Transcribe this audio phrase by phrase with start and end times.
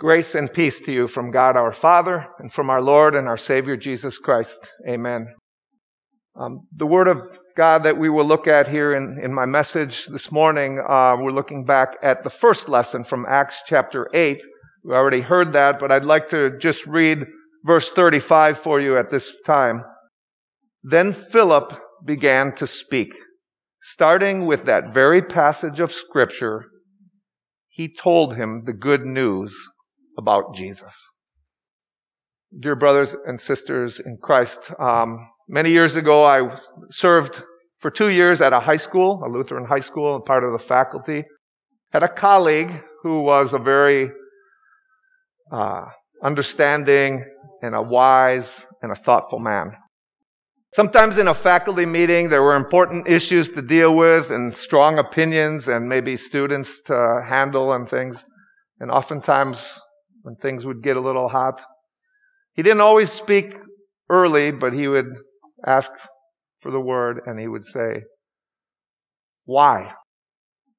[0.00, 3.36] Grace and peace to you from God our Father and from our Lord and our
[3.36, 4.72] Savior Jesus Christ.
[4.88, 5.28] Amen.
[6.34, 7.20] Um, the Word of
[7.56, 11.30] God that we will look at here in, in my message this morning, uh, we're
[11.30, 14.40] looking back at the first lesson from Acts chapter 8.
[14.82, 17.26] We already heard that, but I'd like to just read
[17.64, 19.84] verse 35 for you at this time.
[20.82, 23.14] Then Philip began to speak,
[23.80, 26.64] starting with that very passage of Scripture.
[27.68, 29.56] He told him the good news
[30.18, 30.94] about Jesus.
[32.58, 36.58] Dear brothers and sisters in Christ, um, many years ago I
[36.90, 37.42] served
[37.80, 40.58] for two years at a high school, a Lutheran high school, and part of the
[40.58, 41.24] faculty.
[41.92, 44.10] Had a colleague who was a very
[45.52, 45.84] uh,
[46.22, 47.24] understanding
[47.60, 49.72] and a wise and a thoughtful man.
[50.74, 55.68] Sometimes in a faculty meeting, there were important issues to deal with and strong opinions
[55.68, 58.24] and maybe students to handle and things.
[58.80, 59.78] And oftentimes
[60.24, 61.62] when things would get a little hot.
[62.54, 63.54] He didn't always speak
[64.08, 65.18] early, but he would
[65.66, 65.92] ask
[66.60, 68.04] for the word and he would say,
[69.44, 69.92] why?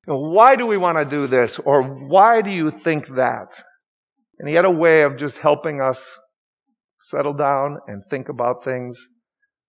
[0.07, 1.59] why do we want to do this?
[1.59, 3.63] Or why do you think that?
[4.39, 6.19] And he had a way of just helping us
[7.01, 8.99] settle down and think about things.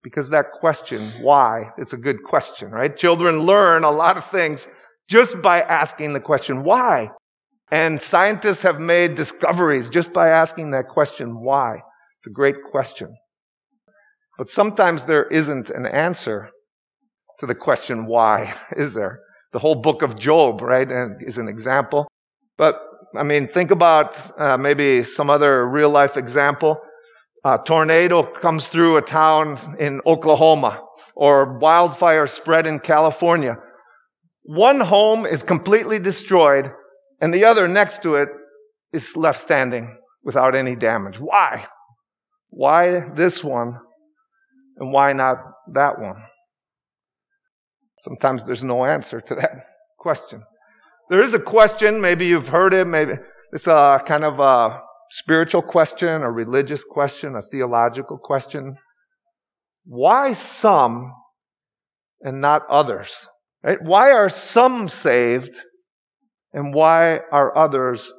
[0.03, 2.97] Because that question, why, it's a good question, right?
[2.97, 4.69] Children learn a lot of things
[5.09, 7.11] just by asking the question, why?
[7.71, 11.83] And scientists have made discoveries just by asking that question, why?
[12.19, 13.17] It's a great question.
[14.39, 16.51] But sometimes there isn't an answer
[17.41, 19.21] to the question, why, is there?
[19.53, 20.89] The whole book of Job, right,
[21.21, 22.07] is an example.
[22.59, 22.77] But,
[23.17, 26.79] I mean, think about uh, maybe some other real life example.
[27.45, 30.83] A tornado comes through a town in Oklahoma
[31.15, 33.57] or wildfire spread in California.
[34.43, 36.71] One home is completely destroyed
[37.21, 38.29] and the other next to it
[38.93, 41.19] is left standing without any damage.
[41.19, 41.67] Why?
[42.51, 43.79] Why this one
[44.77, 45.39] and why not
[45.73, 46.23] that one?
[48.03, 49.67] Sometimes there's no answer to that
[49.99, 50.43] question.
[51.09, 53.15] There is a question, maybe you've heard it, maybe
[53.53, 54.81] it's a kind of a
[55.11, 58.77] spiritual question, a religious question, a theological question.
[59.85, 61.13] Why some
[62.21, 63.29] and not others?
[63.63, 63.79] Right?
[63.81, 65.57] Why are some saved
[66.57, 68.15] and why are others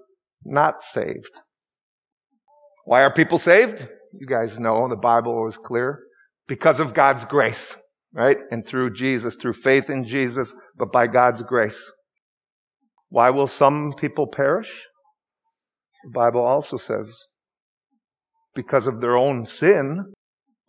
[0.45, 1.41] not saved?
[2.85, 3.87] Why are people saved?
[4.13, 6.03] You guys know the Bible is clear.
[6.47, 7.75] Because of God's grace,
[8.13, 8.37] right?
[8.51, 11.91] And through Jesus, through faith in Jesus, but by God's grace.
[13.09, 14.71] Why will some people perish?
[16.05, 17.25] The Bible also says
[18.53, 20.13] because of their own sin,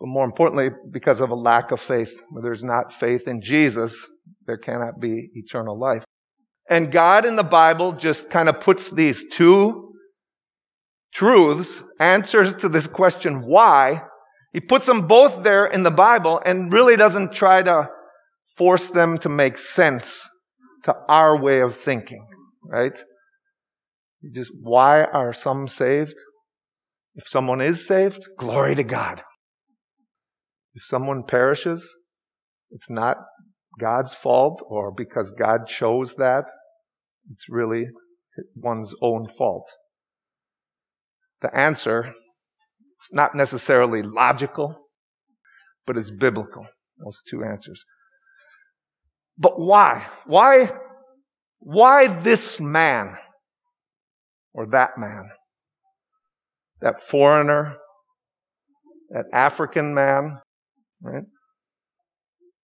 [0.01, 2.19] but more importantly, because of a lack of faith.
[2.31, 4.09] Where there's not faith in Jesus,
[4.47, 6.05] there cannot be eternal life.
[6.69, 9.95] And God in the Bible just kind of puts these two
[11.13, 14.03] truths, answers to this question, why?
[14.53, 17.89] He puts them both there in the Bible and really doesn't try to
[18.57, 20.29] force them to make sense
[20.85, 22.27] to our way of thinking,
[22.65, 22.99] right?
[24.21, 26.15] You just, why are some saved?
[27.15, 29.23] If someone is saved, glory to God.
[30.75, 31.97] If someone perishes,
[32.71, 33.17] it's not
[33.79, 36.45] God's fault or because God chose that.
[37.31, 37.87] It's really
[38.55, 39.69] one's own fault.
[41.41, 44.77] The answer is not necessarily logical,
[45.87, 46.67] but it's biblical.
[46.99, 47.85] Those two answers.
[49.37, 50.07] But why?
[50.27, 50.73] Why?
[51.61, 53.17] Why this man
[54.53, 55.31] or that man?
[56.81, 57.77] That foreigner?
[59.11, 60.39] That African man?
[61.01, 61.25] Right?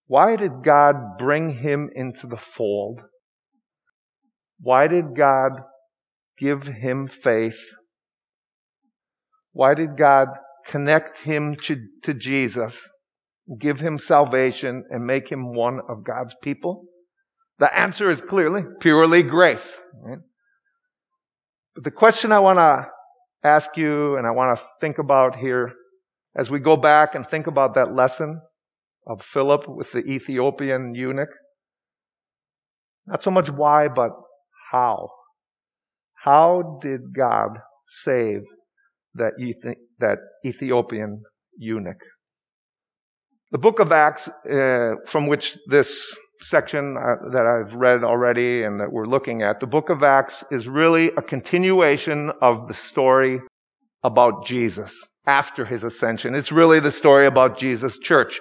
[0.07, 3.03] Why did God bring him into the fold?
[4.61, 5.53] Why did God
[6.39, 7.75] give him faith?
[9.53, 10.29] Why did God
[10.67, 12.91] connect him to, to Jesus,
[13.59, 16.87] give him salvation, and make him one of God's people?
[17.59, 19.81] The answer is clearly purely grace.
[20.03, 20.19] Right?
[21.75, 22.89] But the question I want to
[23.43, 25.73] ask you and I want to think about here
[26.37, 28.41] as we go back and think about that lesson
[29.07, 31.31] of Philip with the Ethiopian eunuch.
[33.07, 34.11] Not so much why, but
[34.73, 35.09] how.
[36.25, 38.43] How did God save
[39.15, 41.23] that, Ethi- that Ethiopian
[41.57, 42.01] eunuch?
[43.51, 48.81] The book of Acts, uh, from which this section uh, that I've read already and
[48.81, 53.41] that we're looking at, the book of Acts is really a continuation of the story
[54.03, 56.35] about Jesus after his ascension.
[56.35, 58.41] It's really the story about Jesus' church.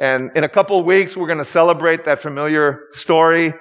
[0.00, 3.52] And in a couple weeks, we're going to celebrate that familiar story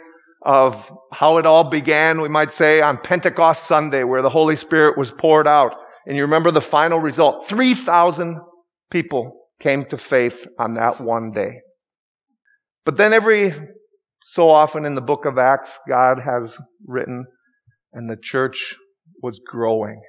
[0.46, 4.98] of how it all began, we might say, on Pentecost Sunday, where the Holy Spirit
[4.98, 5.76] was poured out.
[6.06, 7.50] And you remember the final result.
[7.50, 8.40] 3,000
[8.92, 11.62] people came to faith on that one day.
[12.86, 13.54] But then every
[14.22, 17.26] so often in the book of Acts, God has written,
[17.92, 18.76] and the church
[19.24, 20.02] was growing.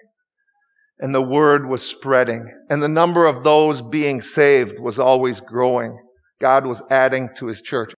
[0.99, 2.53] And the word was spreading.
[2.69, 5.99] And the number of those being saved was always growing.
[6.41, 7.93] God was adding to his church.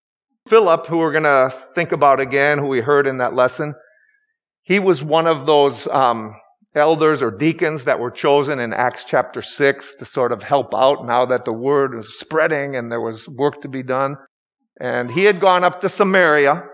[0.48, 3.75] Philip, who we're going to think about again, who we heard in that lesson,
[4.62, 6.34] he was one of those um,
[6.75, 11.04] elders or deacons that were chosen in Acts chapter 6 to sort of help out
[11.04, 14.16] now that the word was spreading and there was work to be done.
[14.81, 16.64] And he had gone up to Samaria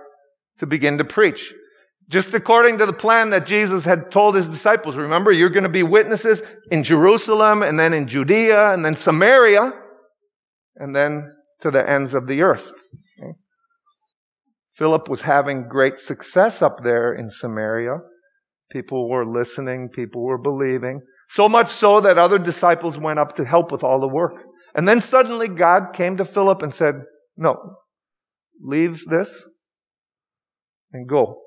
[0.58, 1.52] to begin to preach.
[2.08, 4.96] Just according to the plan that Jesus had told his disciples.
[4.96, 6.40] Remember, you're going to be witnesses
[6.70, 9.72] in Jerusalem and then in Judea and then Samaria
[10.76, 12.70] and then to the ends of the earth.
[13.20, 13.32] Okay?
[14.74, 17.98] Philip was having great success up there in Samaria.
[18.70, 19.88] People were listening.
[19.88, 21.00] People were believing.
[21.28, 24.34] So much so that other disciples went up to help with all the work.
[24.74, 26.96] And then suddenly God came to Philip and said,
[27.36, 27.78] no,
[28.60, 29.44] leave this
[30.92, 31.40] and go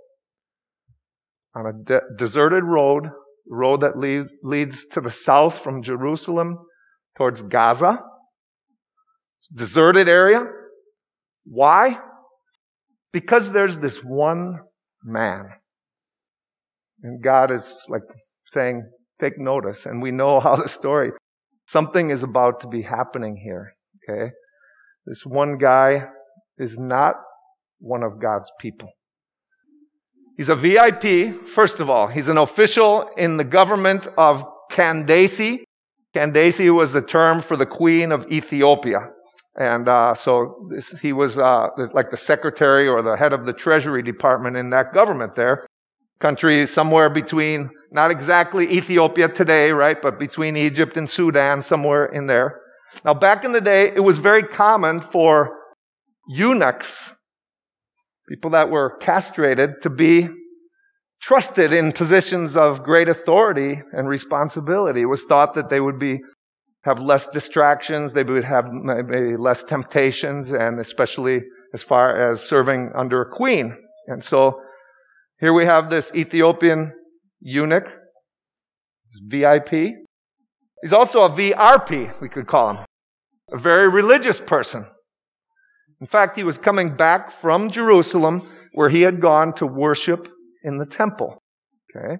[1.56, 3.10] on a de- deserted road,
[3.48, 6.58] road that leads, leads to the south from Jerusalem
[7.18, 8.00] towards Gaza.
[9.53, 10.45] Deserted area.
[11.45, 12.00] Why?
[13.12, 14.59] Because there's this one
[15.03, 15.50] man.
[17.01, 18.03] And God is like
[18.47, 18.89] saying,
[19.19, 19.86] take notice.
[19.86, 21.12] And we know how the story,
[21.68, 23.74] something is about to be happening here.
[24.09, 24.31] Okay.
[25.06, 26.09] This one guy
[26.57, 27.15] is not
[27.80, 28.89] one of God's people.
[30.38, 32.07] He's a VIP, first of all.
[32.07, 35.59] He's an official in the government of Candace.
[36.13, 39.09] Candace was the term for the queen of Ethiopia.
[39.56, 43.54] And uh, so this, he was uh, like the secretary or the head of the
[43.54, 45.66] treasury department in that government there.
[46.19, 52.28] Country somewhere between, not exactly Ethiopia today, right, but between Egypt and Sudan, somewhere in
[52.28, 52.60] there.
[53.06, 55.57] Now back in the day, it was very common for
[56.28, 57.13] eunuchs,
[58.28, 60.30] people that were castrated, to be
[61.22, 65.01] trusted in positions of great authority and responsibility.
[65.01, 66.19] It was thought that they would be
[66.84, 71.42] have less distractions, they would have maybe less temptations, and especially
[71.74, 73.76] as far as serving under a queen.
[74.08, 74.62] And so
[75.40, 76.94] here we have this Ethiopian
[77.40, 77.88] eunuch,
[79.26, 79.72] VIP.
[80.81, 82.86] He's also a VRP, we could call him,
[83.52, 84.86] a very religious person.
[86.00, 88.42] In fact, he was coming back from Jerusalem
[88.74, 90.30] where he had gone to worship
[90.64, 91.40] in the temple.
[91.94, 92.18] Okay.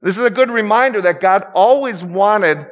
[0.00, 2.64] This is a good reminder that God always wanted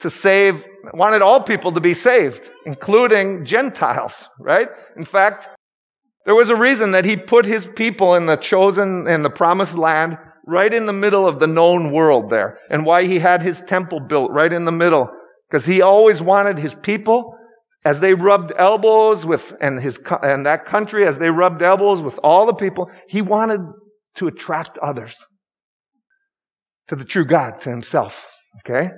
[0.00, 4.68] to save, wanted all people to be saved, including Gentiles, right?
[4.96, 5.48] In fact,
[6.24, 9.76] there was a reason that he put his people in the chosen, in the promised
[9.76, 13.60] land, right in the middle of the known world there, and why he had his
[13.62, 15.10] temple built right in the middle,
[15.48, 17.34] because he always wanted his people,
[17.84, 22.18] as they rubbed elbows with, and his, and that country, as they rubbed elbows with
[22.22, 23.60] all the people, he wanted
[24.14, 25.16] to attract others
[26.88, 28.26] to the true God, to himself.
[28.60, 28.90] Okay?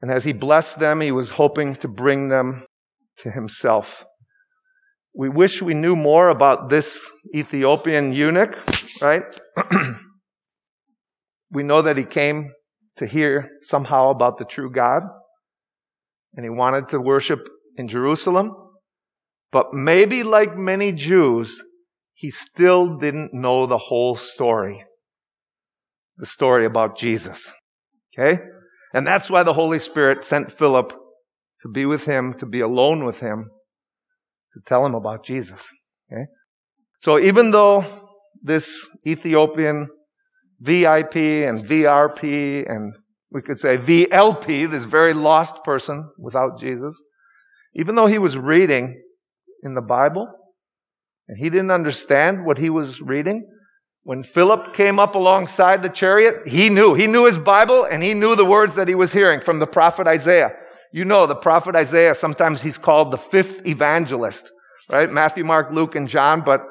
[0.00, 2.64] And as he blessed them, he was hoping to bring them
[3.18, 4.04] to himself.
[5.14, 8.56] We wish we knew more about this Ethiopian eunuch,
[9.02, 9.24] right?
[11.50, 12.52] we know that he came
[12.96, 15.02] to hear somehow about the true God
[16.34, 18.54] and he wanted to worship in Jerusalem.
[19.50, 21.64] But maybe like many Jews,
[22.14, 24.84] he still didn't know the whole story.
[26.18, 27.50] The story about Jesus.
[28.16, 28.40] Okay?
[28.94, 30.92] And that's why the Holy Spirit sent Philip
[31.60, 33.50] to be with him, to be alone with him,
[34.52, 35.68] to tell him about Jesus.
[36.10, 36.26] Okay?
[37.00, 37.84] So even though
[38.42, 39.88] this Ethiopian
[40.60, 42.94] VIP and VRP and
[43.30, 47.00] we could say VLP, this very lost person without Jesus,
[47.74, 49.02] even though he was reading
[49.62, 50.28] in the Bible
[51.28, 53.46] and he didn't understand what he was reading,
[54.08, 56.94] when Philip came up alongside the chariot, he knew.
[56.94, 59.66] He knew his Bible and he knew the words that he was hearing from the
[59.66, 60.52] prophet Isaiah.
[60.94, 64.50] You know, the prophet Isaiah, sometimes he's called the fifth evangelist,
[64.88, 65.10] right?
[65.12, 66.62] Matthew, Mark, Luke, and John, but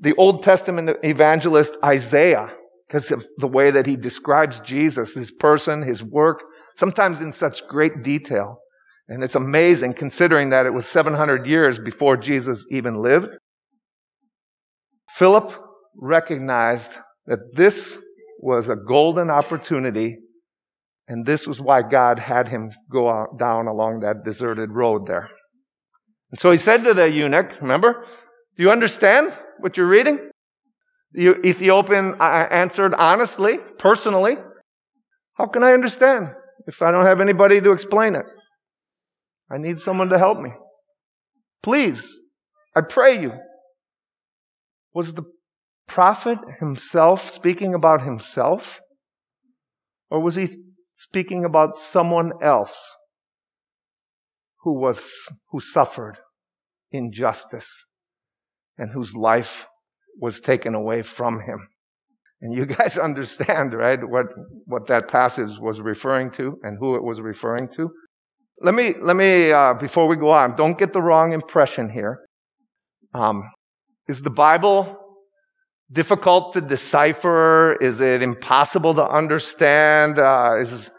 [0.00, 2.54] the Old Testament evangelist Isaiah,
[2.86, 6.42] because of the way that he describes Jesus, his person, his work,
[6.76, 8.58] sometimes in such great detail.
[9.08, 13.38] And it's amazing considering that it was 700 years before Jesus even lived.
[15.08, 15.54] Philip
[15.96, 16.96] recognized
[17.26, 17.98] that this
[18.38, 20.18] was a golden opportunity,
[21.06, 25.30] and this was why God had him go down along that deserted road there.
[26.30, 28.06] And so he said to the eunuch, remember,
[28.56, 30.30] do you understand what you're reading?
[31.12, 34.36] The Ethiopian uh, uh, answered honestly, personally,
[35.34, 36.28] how can I understand
[36.66, 38.24] if I don't have anybody to explain it?
[39.50, 40.50] I need someone to help me.
[41.62, 42.08] Please,
[42.74, 43.34] I pray you.
[44.94, 45.24] Was the
[45.86, 48.80] prophet himself speaking about himself?
[50.10, 50.48] Or was he
[50.92, 52.96] speaking about someone else
[54.62, 55.10] who was,
[55.50, 56.18] who suffered
[56.90, 57.86] injustice
[58.76, 59.66] and whose life
[60.20, 61.68] was taken away from him?
[62.40, 64.26] And you guys understand, right, what,
[64.66, 67.90] what that passage was referring to and who it was referring to?
[68.60, 72.20] Let me, let me, uh, before we go on, don't get the wrong impression here.
[73.14, 73.42] Um,
[74.08, 75.01] is the Bible
[75.92, 77.74] difficult to decipher?
[77.74, 80.18] Is it impossible to understand?
[80.18, 80.90] Uh, is,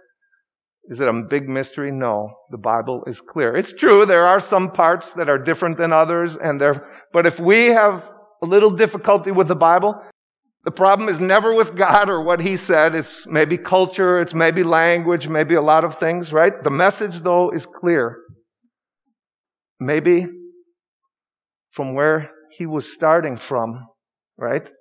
[0.85, 1.91] is it a big mystery?
[1.91, 2.29] No.
[2.51, 3.55] The Bible is clear.
[3.55, 7.39] It's true, there are some parts that are different than others, and there, but if
[7.39, 8.07] we have
[8.41, 9.99] a little difficulty with the Bible,
[10.65, 12.95] the problem is never with God or what He said.
[12.95, 16.53] It's maybe culture, it's maybe language, maybe a lot of things, right?
[16.61, 18.19] The message, though, is clear.
[19.79, 20.27] Maybe
[21.71, 23.87] from where he was starting from,
[24.37, 24.71] right?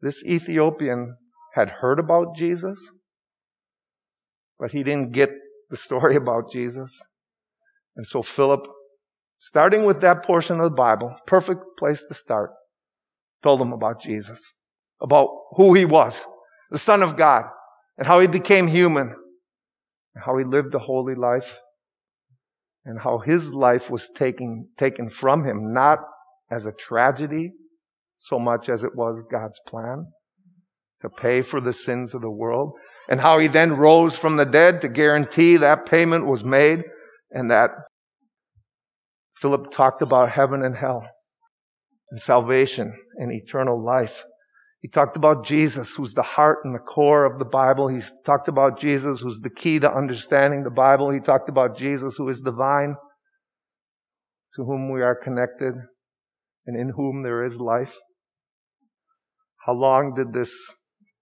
[0.00, 1.16] This Ethiopian
[1.54, 2.92] had heard about Jesus,
[4.58, 5.30] but he didn't get
[5.70, 6.98] the story about Jesus.
[7.96, 8.66] And so Philip,
[9.38, 12.50] starting with that portion of the Bible, perfect place to start,
[13.42, 14.54] told him about Jesus,
[15.00, 16.26] about who he was,
[16.70, 17.44] the Son of God,
[17.96, 19.14] and how he became human,
[20.14, 21.60] and how he lived a holy life,
[22.84, 25.98] and how his life was taken, taken from him, not
[26.50, 27.52] as a tragedy,
[28.18, 30.08] so much as it was God's plan
[31.00, 32.72] to pay for the sins of the world,
[33.08, 36.82] and how he then rose from the dead to guarantee that payment was made,
[37.30, 37.70] and that
[39.36, 41.08] Philip talked about heaven and hell,
[42.10, 44.24] and salvation and eternal life.
[44.80, 47.86] He talked about Jesus, who's the heart and the core of the Bible.
[47.86, 51.10] He talked about Jesus, who's the key to understanding the Bible.
[51.10, 52.96] He talked about Jesus, who is divine,
[54.56, 55.74] to whom we are connected,
[56.66, 57.96] and in whom there is life.
[59.68, 60.56] How long did this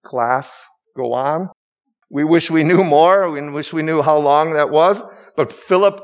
[0.05, 1.49] class go on?
[2.09, 3.29] We wish we knew more.
[3.29, 5.01] We wish we knew how long that was.
[5.35, 5.99] But Philip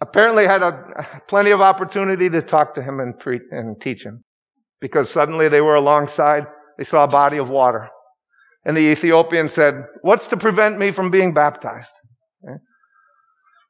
[0.00, 4.24] apparently had a, plenty of opportunity to talk to him and, pre- and teach him.
[4.80, 7.88] Because suddenly they were alongside, they saw a body of water.
[8.64, 11.92] And the Ethiopian said, what's to prevent me from being baptized?
[12.44, 12.58] Okay.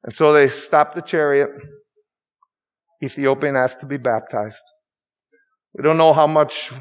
[0.05, 1.51] And so they stopped the chariot.
[3.03, 4.65] Ethiopian asked to be baptized.
[5.75, 6.73] We don't know how much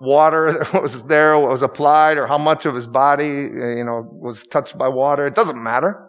[0.00, 4.08] water that was there, what was applied, or how much of his body, you know,
[4.10, 5.26] was touched by water.
[5.26, 6.08] It doesn't matter.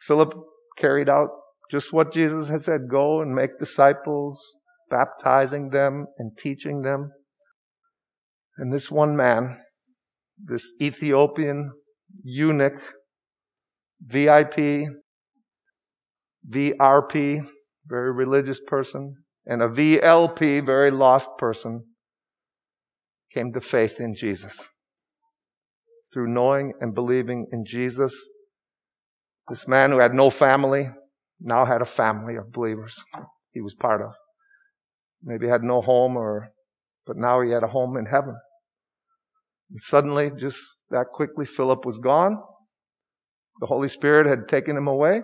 [0.00, 0.34] Philip
[0.76, 1.28] carried out
[1.70, 4.42] just what Jesus had said, go and make disciples,
[4.90, 7.10] baptizing them and teaching them.
[8.56, 9.58] And this one man,
[10.42, 11.72] this Ethiopian
[12.24, 12.80] eunuch,
[14.00, 14.88] VIP,
[16.48, 17.46] VRP,
[17.86, 21.84] very religious person, and a VLP, very lost person,
[23.32, 24.70] came to faith in Jesus.
[26.12, 28.14] Through knowing and believing in Jesus,
[29.48, 30.90] this man who had no family
[31.40, 32.94] now had a family of believers
[33.52, 34.12] he was part of.
[35.22, 36.50] Maybe had no home or,
[37.06, 38.36] but now he had a home in heaven.
[39.70, 40.58] And suddenly, just
[40.90, 42.38] that quickly, Philip was gone.
[43.60, 45.22] The Holy Spirit had taken him away.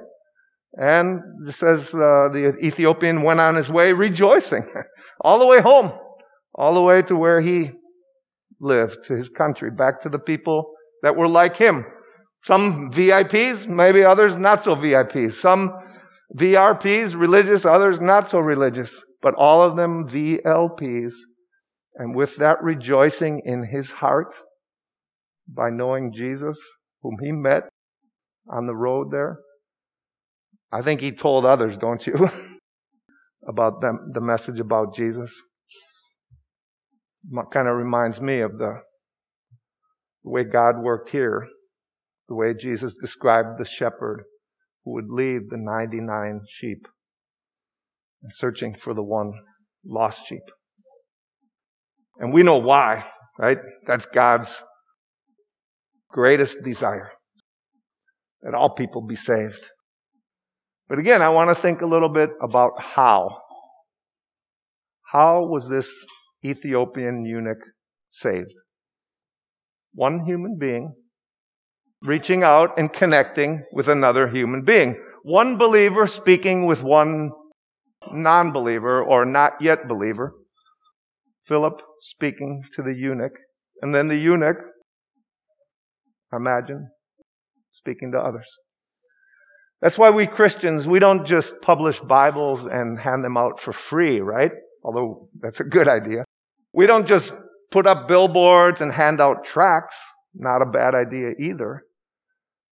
[0.77, 4.69] And it says uh, the Ethiopian went on his way rejoicing
[5.21, 5.93] all the way home,
[6.55, 7.71] all the way to where he
[8.61, 11.85] lived, to his country, back to the people that were like him.
[12.45, 15.33] Some VIPs, maybe others not so VIPs.
[15.33, 15.73] Some
[16.37, 19.05] VRPs, religious, others not so religious.
[19.23, 21.13] But all of them VLPs.
[21.97, 24.35] And with that rejoicing in his heart
[25.49, 26.59] by knowing Jesus,
[27.03, 27.63] whom he met
[28.51, 29.39] on the road there,
[30.73, 32.29] I think he told others, don't you?
[33.49, 35.33] about them, the message about Jesus.
[37.51, 38.81] Kind of reminds me of the,
[40.23, 41.47] the way God worked here,
[42.29, 44.25] the way Jesus described the shepherd
[44.85, 46.87] who would leave the 99 sheep
[48.23, 49.33] and searching for the one
[49.85, 50.43] lost sheep.
[52.19, 53.05] And we know why,
[53.39, 53.59] right?
[53.87, 54.63] That's God's
[56.11, 57.13] greatest desire
[58.43, 59.71] that all people be saved.
[60.89, 63.39] But again, I want to think a little bit about how.
[65.11, 65.91] How was this
[66.45, 67.63] Ethiopian eunuch
[68.11, 68.55] saved?
[69.93, 70.95] One human being
[72.05, 75.01] reaching out and connecting with another human being.
[75.23, 77.31] One believer speaking with one
[78.13, 80.35] non-believer or not yet believer.
[81.47, 83.39] Philip speaking to the eunuch,
[83.83, 84.57] and then the eunuch,
[86.33, 86.89] imagine,
[87.71, 88.47] speaking to others.
[89.83, 94.21] That's why we Christians, we don't just publish Bibles and hand them out for free,
[94.21, 94.53] right?
[94.83, 96.25] Although that's a good idea.
[96.75, 97.33] We don't just
[97.71, 99.97] put up billboards and hand out tracts.
[100.35, 101.85] Not a bad idea either.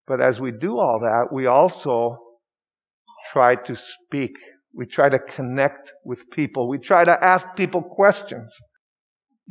[0.07, 2.17] But as we do all that, we also
[3.33, 4.37] try to speak.
[4.75, 6.69] We try to connect with people.
[6.69, 8.53] We try to ask people questions.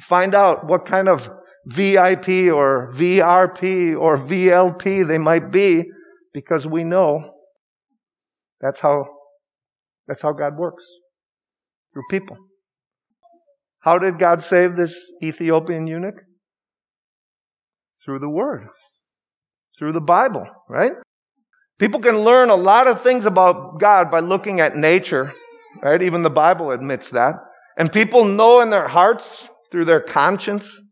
[0.01, 1.29] Find out what kind of
[1.65, 5.86] VIP or VRP or VLP they might be
[6.34, 7.36] because we know
[8.60, 9.05] that's how,
[10.08, 10.84] that's how God works.
[11.93, 12.38] Through people.
[13.82, 16.16] How did God save this Ethiopian eunuch?
[18.04, 18.68] Through the Word.
[19.78, 20.94] Through the Bible, right?
[21.80, 25.34] People can learn a lot of things about God by looking at nature,
[25.82, 26.02] right?
[26.02, 27.36] Even the Bible admits that.
[27.78, 30.84] And people know in their hearts, through their conscience,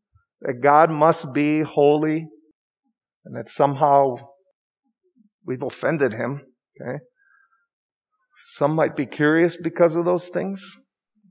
[0.41, 2.27] that God must be holy
[3.25, 4.15] and that somehow
[5.45, 6.41] we've offended him,
[6.81, 6.99] okay?
[8.53, 10.63] Some might be curious because of those things.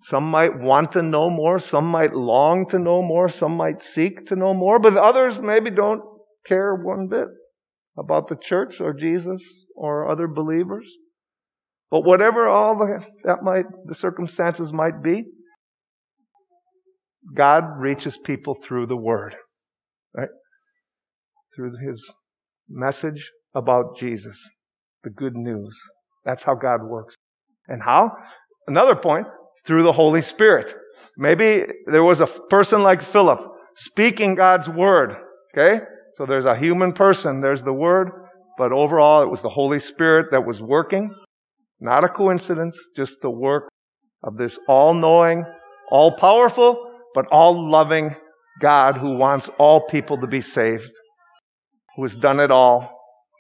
[0.03, 1.59] Some might want to know more.
[1.59, 3.29] Some might long to know more.
[3.29, 6.03] Some might seek to know more, but others maybe don't
[6.47, 7.29] care one bit
[7.97, 10.89] about the church or Jesus or other believers.
[11.91, 15.25] But whatever all the, that might, the circumstances might be,
[17.35, 19.37] God reaches people through the Word,
[20.15, 20.29] right?
[21.55, 22.15] Through His
[22.69, 24.49] message about Jesus,
[25.03, 25.77] the good news.
[26.25, 27.17] That's how God works.
[27.67, 28.13] And how?
[28.67, 29.27] Another point,
[29.69, 30.75] through the Holy Spirit.
[31.19, 33.41] Maybe there was a person like Philip
[33.77, 35.15] speaking God's Word,
[35.53, 35.85] okay?
[36.15, 38.11] So there's a human person, there's the Word,
[38.57, 41.15] but overall it was the Holy Spirit that was working.
[41.81, 43.69] Not a coincidence, just the work
[44.25, 45.45] of this all-knowing,
[45.91, 48.17] all-powerful, but all-loving
[48.61, 50.91] God who wants all people to be saved,
[51.95, 52.91] who has done it all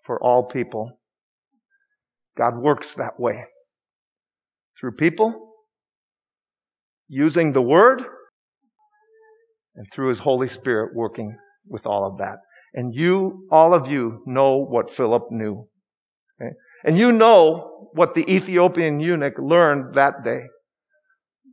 [0.04, 1.00] for all people.
[2.36, 3.44] God works that way.
[4.78, 5.47] Through people,
[7.08, 8.02] using the Word,
[9.74, 12.38] and through His Holy Spirit working with all of that.
[12.74, 15.66] And you, all of you, know what Philip knew.
[16.40, 16.52] Okay?
[16.84, 20.42] And you know what the Ethiopian eunuch learned that day.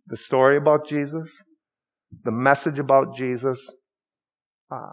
[0.07, 1.31] The story about Jesus,
[2.23, 3.59] the message about Jesus,
[4.71, 4.91] uh,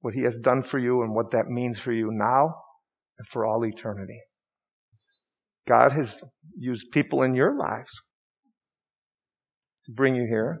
[0.00, 2.54] what he has done for you and what that means for you now
[3.18, 4.20] and for all eternity.
[5.66, 6.24] God has
[6.56, 7.90] used people in your lives
[9.88, 10.60] to bring you here,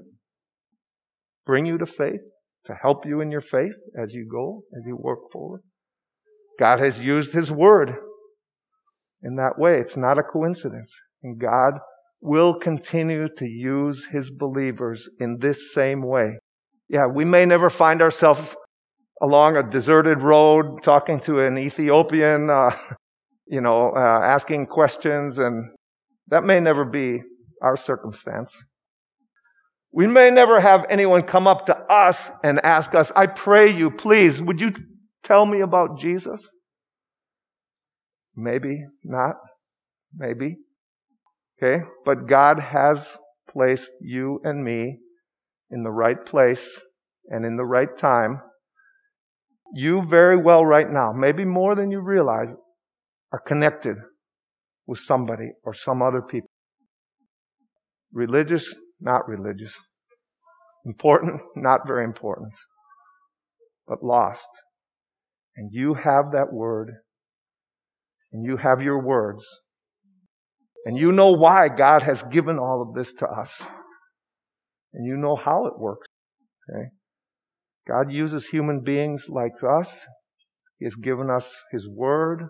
[1.46, 2.22] bring you to faith,
[2.64, 5.62] to help you in your faith as you go, as you work forward.
[6.58, 7.94] God has used His Word
[9.22, 9.78] in that way.
[9.78, 10.92] It's not a coincidence.
[11.22, 11.74] And God
[12.20, 16.38] will continue to use His believers in this same way.
[16.88, 18.56] Yeah, we may never find ourselves
[19.20, 22.70] along a deserted road talking to an Ethiopian, uh,
[23.46, 25.70] you know, uh, asking questions, and
[26.28, 27.20] that may never be
[27.62, 28.64] our circumstance.
[29.98, 33.90] We may never have anyone come up to us and ask us, I pray you,
[33.90, 34.72] please, would you
[35.24, 36.54] tell me about Jesus?
[38.36, 39.34] Maybe not.
[40.14, 40.58] Maybe.
[41.60, 41.82] Okay.
[42.04, 43.18] But God has
[43.50, 45.00] placed you and me
[45.68, 46.80] in the right place
[47.28, 48.40] and in the right time.
[49.74, 52.54] You very well right now, maybe more than you realize,
[53.32, 53.96] are connected
[54.86, 56.50] with somebody or some other people.
[58.12, 59.76] Religious not religious.
[60.84, 62.52] Important, not very important,
[63.86, 64.48] but lost.
[65.56, 66.92] And you have that word,
[68.32, 69.44] and you have your words,
[70.84, 73.60] and you know why God has given all of this to us,
[74.94, 76.06] and you know how it works.
[76.70, 76.88] Okay?
[77.88, 80.06] God uses human beings like us.
[80.78, 82.48] He has given us His Word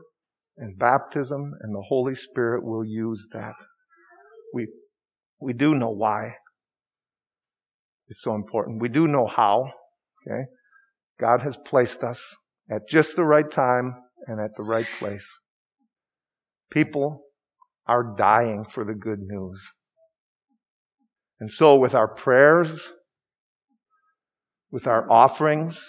[0.58, 3.54] and baptism, and the Holy Spirit will use that.
[4.52, 4.66] We
[5.40, 6.34] we do know why
[8.08, 8.80] it's so important.
[8.80, 9.70] We do know how.
[10.26, 10.44] Okay.
[11.20, 12.36] God has placed us
[12.70, 13.94] at just the right time
[14.26, 15.40] and at the right place.
[16.70, 17.22] People
[17.86, 19.72] are dying for the good news.
[21.40, 22.92] And so with our prayers,
[24.70, 25.80] with our offerings,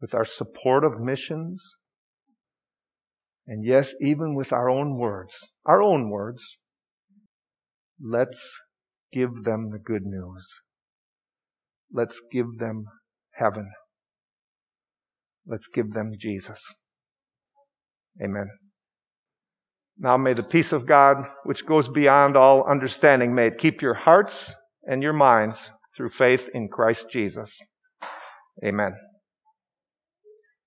[0.00, 1.76] with our support of missions,
[3.46, 6.58] and yes, even with our own words, our own words,
[8.00, 8.60] Let's
[9.12, 10.46] give them the good news.
[11.92, 12.84] Let's give them
[13.34, 13.70] heaven.
[15.46, 16.60] Let's give them Jesus.
[18.22, 18.48] Amen.
[19.98, 23.94] Now may the peace of God, which goes beyond all understanding, may it keep your
[23.94, 24.54] hearts
[24.86, 27.58] and your minds through faith in Christ Jesus.
[28.64, 28.94] Amen.